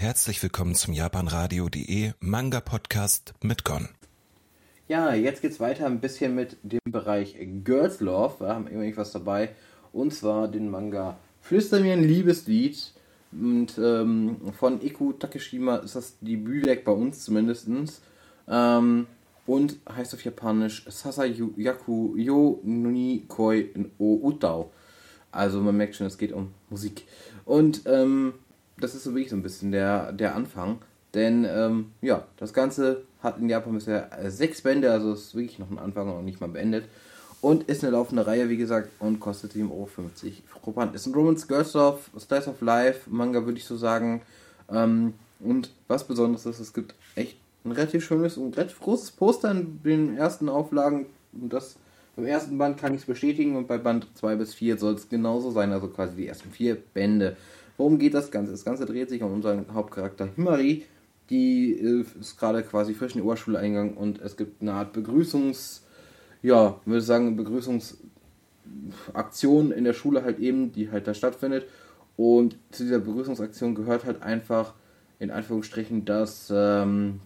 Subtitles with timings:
[0.00, 3.90] Herzlich willkommen zum japanradio.de Manga Podcast mit Gon.
[4.88, 8.40] Ja, jetzt geht's weiter ein bisschen mit dem Bereich Girls Love.
[8.40, 9.50] Wir haben irgendwas dabei.
[9.92, 12.94] Und zwar den Manga Flüster mir ein Liebeslied.
[13.30, 17.68] Und ähm, von Iku Takeshima ist das Debütwerk bei uns zumindest.
[18.48, 19.06] Ähm,
[19.46, 24.72] und heißt auf Japanisch Sasayaku yo nuni koi o utao.
[25.30, 27.04] Also man merkt schon, es geht um Musik.
[27.44, 28.32] Und ähm,
[28.80, 30.78] das ist so wirklich so ein bisschen der, der Anfang.
[31.14, 35.70] Denn ähm, ja, das Ganze hat in Japan bisher sechs Bände, also ist wirklich noch
[35.70, 36.84] ein Anfang und nicht mal beendet.
[37.40, 39.88] Und ist eine laufende Reihe, wie gesagt, und kostet 7,50 Euro
[40.60, 40.94] pro Band.
[40.94, 44.20] Ist ein Romance Girls of Slice of Life Manga, würde ich so sagen.
[44.70, 49.50] Ähm, und was Besonderes ist, es gibt echt ein relativ schönes und relativ großes Poster
[49.52, 51.06] in den ersten Auflagen.
[51.32, 51.76] Und das
[52.16, 55.08] beim ersten Band kann ich es bestätigen und bei Band 2 bis 4 soll es
[55.08, 57.36] genauso sein, also quasi die ersten vier Bände.
[57.80, 58.52] Worum geht das Ganze?
[58.52, 60.84] Das Ganze dreht sich um unseren Hauptcharakter Himari.
[61.30, 64.94] Die äh, ist gerade quasi frisch in die Oberschule eingegangen und es gibt eine Art
[64.94, 65.80] Begrüßungs-
[66.42, 71.64] ja, würde sagen, Begrüßungsaktion in der Schule halt eben, die halt da stattfindet.
[72.18, 74.74] Und zu dieser Begrüßungsaktion gehört halt einfach,
[75.18, 77.20] in Anführungsstrichen, dass ähm,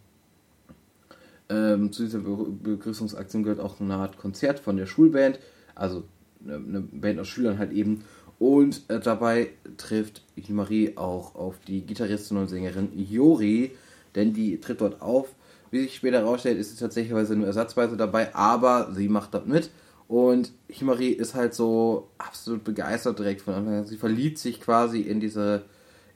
[1.48, 5.40] ähm, zu dieser Be Begrüßungsaktion gehört auch eine Art Konzert von der Schulband,
[5.74, 6.04] also
[6.46, 8.04] eine Band aus Schülern halt eben.
[8.44, 13.72] Und äh, dabei trifft Himari auch auf die Gitarristin und Sängerin Yori,
[14.14, 15.28] denn die tritt dort auf
[15.70, 19.70] wie sich später herausstellt, ist sie tatsächlich nur ersatzweise dabei, aber sie macht das mit.
[20.06, 23.86] Und Himari ist halt so absolut begeistert direkt von Anfang an.
[23.86, 25.64] Sie verliebt sich quasi in diese,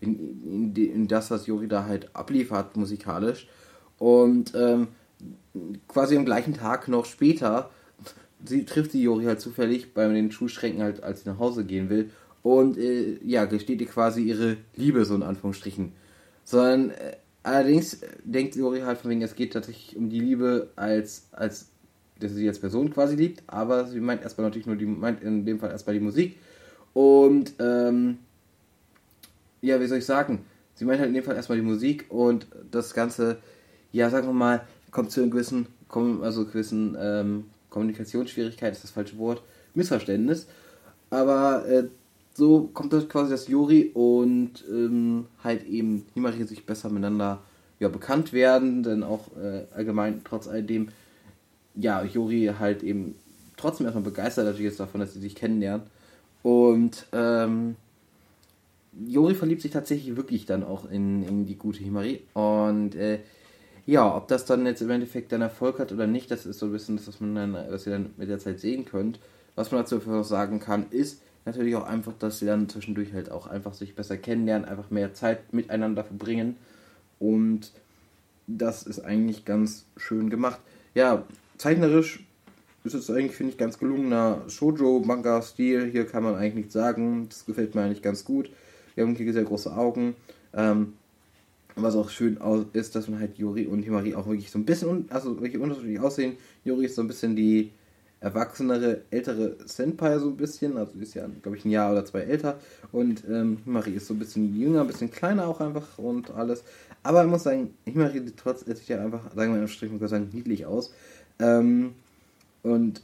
[0.01, 3.49] in, in, in das, was Yori da halt abliefert musikalisch.
[3.99, 4.89] Und ähm,
[5.89, 7.71] quasi am gleichen Tag noch später,
[8.45, 11.91] sie trifft die Yori halt zufällig bei den Schulschränken halt, als sie nach Hause gehen
[11.91, 12.11] will.
[12.43, 15.93] Und äh, ja, gesteht ihr quasi ihre Liebe, so in Anführungsstrichen.
[16.45, 17.17] Sondern äh,
[17.49, 21.71] Allerdings denkt Jori halt von wegen, es geht tatsächlich um die Liebe als, als
[22.21, 25.47] dass sie als Person quasi liebt, aber sie meint erstmal natürlich nur die, meint in
[25.47, 26.39] dem Fall erstmal die Musik.
[26.93, 28.19] Und ähm,
[29.63, 30.45] ja, wie soll ich sagen?
[30.75, 33.39] Sie meint halt in dem Fall erstmal die Musik und das Ganze,
[33.93, 35.69] ja, sagen wir mal, kommt zu einem gewissen,
[36.21, 39.43] also gewissen ähm, Kommunikationsschwierigkeit, ist das falsche Wort,
[39.75, 40.47] Missverständnis.
[41.11, 41.85] Aber äh,
[42.35, 47.41] so kommt das quasi, dass Juri und ähm, halt eben Himari sich besser miteinander
[47.81, 50.89] ja, bekannt werden, denn auch äh, allgemein trotz alledem,
[51.75, 53.15] ja, Juri halt eben
[53.57, 55.87] trotzdem erstmal begeistert natürlich ist davon, dass sie sich kennenlernen.
[56.43, 57.77] Und ähm,
[59.07, 62.23] Jori verliebt sich tatsächlich wirklich dann auch in, in die gute Himari.
[62.35, 63.21] Und äh,
[63.89, 66.67] ja, ob das dann jetzt im Endeffekt dann Erfolg hat oder nicht, das ist so
[66.67, 69.19] ein bisschen das, was man dann, was ihr dann mit der Zeit sehen könnt.
[69.55, 73.47] Was man dazu sagen kann, ist, natürlich auch einfach, dass sie dann zwischendurch halt auch
[73.47, 76.57] einfach sich besser kennenlernen, einfach mehr Zeit miteinander verbringen.
[77.19, 77.73] Und
[78.47, 80.61] das ist eigentlich ganz schön gemacht.
[80.95, 81.25] Ja,
[81.57, 82.27] zeichnerisch
[82.85, 85.87] ist es eigentlich, finde ich, ganz gelungener Shoujo-Manga-Stil.
[85.91, 87.31] Hier kann man eigentlich nichts sagen.
[87.31, 88.51] Das gefällt mir eigentlich ganz gut.
[88.95, 90.15] Wir haben hier sehr große Augen.
[90.53, 90.93] Ähm,
[91.83, 92.39] was auch schön
[92.73, 96.01] ist, dass man halt Yuri und Himari auch wirklich so ein bisschen, also wirklich unterschiedlich
[96.01, 96.37] aussehen.
[96.65, 97.73] Yuri ist so ein bisschen die
[98.21, 102.21] erwachsenere, ältere Senpai so ein bisschen, also ist ja, glaube ich, ein Jahr oder zwei
[102.21, 102.59] älter
[102.91, 106.65] und ähm, Himari ist so ein bisschen jünger, ein bisschen kleiner auch einfach und alles.
[107.03, 110.11] Aber ich muss sagen, Himari sieht trotz sieht ja einfach, sagen wir im Strich, muss
[110.11, 110.93] sagen, niedlich aus.
[111.39, 111.93] Ähm,
[112.63, 113.03] und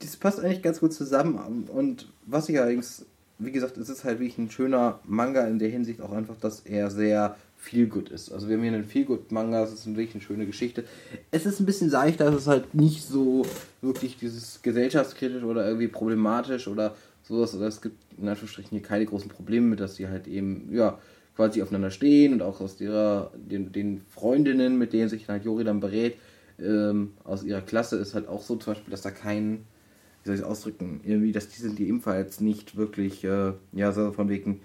[0.00, 1.68] das passt eigentlich ganz gut zusammen.
[1.68, 3.06] Und was ich allerdings,
[3.38, 6.60] wie gesagt, es ist halt wirklich ein schöner Manga in der Hinsicht auch einfach, dass
[6.60, 8.32] er sehr viel gut ist.
[8.32, 10.84] Also wir haben hier einen viel gut Manga, es ist wirklich eine schöne Geschichte.
[11.30, 13.44] Es ist ein bisschen seichter, es ist halt nicht so
[13.82, 17.54] wirklich dieses gesellschaftskritisch oder irgendwie problematisch oder sowas.
[17.54, 20.98] Oder es gibt in Anführungsstrichen hier keine großen Probleme mit, dass sie halt eben, ja,
[21.34, 25.64] quasi aufeinander stehen und auch aus ihrer, den, den Freundinnen, mit denen sich halt Jori
[25.64, 26.16] dann berät,
[26.58, 29.64] ähm, aus ihrer Klasse ist halt auch so zum Beispiel, dass da kein,
[30.26, 33.92] wie soll ich es ausdrücken, irgendwie, dass die sind die ebenfalls nicht wirklich, äh, ja,
[33.92, 34.60] so von wegen,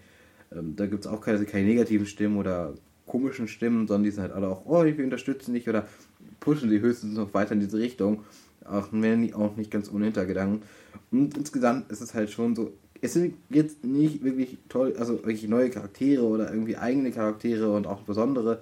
[0.52, 2.74] ähm, da gibt es auch keine, keine negativen Stimmen oder
[3.06, 5.88] komischen Stimmen, sondern die sind halt alle auch, oh, wir unterstützen dich oder
[6.40, 8.24] pushen sie höchstens noch weiter in diese Richtung.
[8.66, 10.64] Auch wenn auch nicht ganz ohne Hintergedanken.
[11.12, 15.48] Und insgesamt ist es halt schon so, es sind jetzt nicht wirklich toll, also wirklich
[15.48, 18.62] neue Charaktere oder irgendwie eigene Charaktere und auch besondere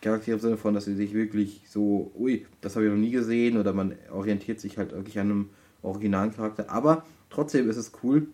[0.00, 3.10] Charaktere im Sinne von, dass sie sich wirklich so, ui, das habe ich noch nie
[3.10, 5.50] gesehen oder man orientiert sich halt wirklich an einem
[5.82, 6.70] originalen Charakter.
[6.70, 8.28] Aber trotzdem ist es cool.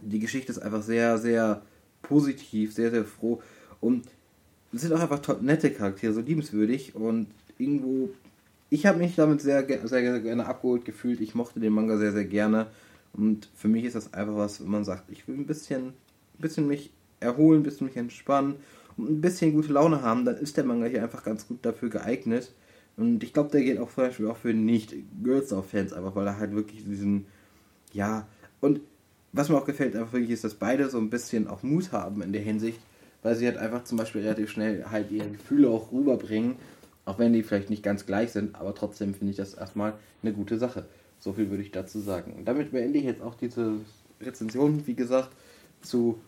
[0.00, 1.62] Die Geschichte ist einfach sehr, sehr
[2.02, 3.40] positiv, sehr, sehr froh.
[3.80, 4.06] Und
[4.72, 7.28] es sind auch einfach nette Charaktere, so liebenswürdig und
[7.58, 8.10] irgendwo.
[8.68, 11.20] Ich habe mich damit sehr, sehr, sehr gerne abgeholt gefühlt.
[11.20, 12.66] Ich mochte den Manga sehr, sehr gerne.
[13.12, 16.40] Und für mich ist das einfach was, wenn man sagt, ich will ein bisschen, ein
[16.40, 18.56] bisschen mich erholen, ein bisschen mich entspannen.
[18.98, 22.52] ein bisschen gute Laune haben, dann ist der Manga hier einfach ganz gut dafür geeignet.
[22.96, 26.14] Und ich glaube, der geht auch zum Beispiel auch für nicht Girls of Fans, einfach
[26.16, 27.26] weil er halt wirklich diesen,
[27.92, 28.26] ja,
[28.60, 28.80] und
[29.32, 32.22] was mir auch gefällt einfach wirklich ist, dass beide so ein bisschen auch Mut haben
[32.22, 32.80] in der Hinsicht,
[33.22, 36.56] weil sie halt einfach zum Beispiel relativ schnell halt ihre Gefühle auch rüberbringen,
[37.04, 40.32] auch wenn die vielleicht nicht ganz gleich sind, aber trotzdem finde ich das erstmal eine
[40.32, 40.86] gute Sache.
[41.18, 42.32] So viel würde ich dazu sagen.
[42.32, 43.74] Und damit beende ich jetzt auch diese
[44.20, 45.30] Rezension, wie gesagt,
[45.82, 46.18] zu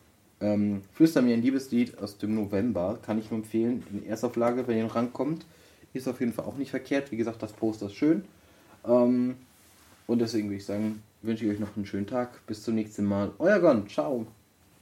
[0.40, 2.98] ähm, Flüster mir ein Liebeslied aus dem November.
[3.02, 5.46] Kann ich nur empfehlen, in Erstauflage, wenn ihr rankommt.
[5.92, 7.10] Ist auf jeden Fall auch nicht verkehrt.
[7.10, 8.24] Wie gesagt, das Poster ist schön.
[8.84, 9.36] Ähm,
[10.06, 12.46] und deswegen würde ich sagen, wünsche ich euch noch einen schönen Tag.
[12.46, 13.32] Bis zum nächsten Mal.
[13.38, 13.88] Euer Gon.
[13.88, 14.26] Ciao.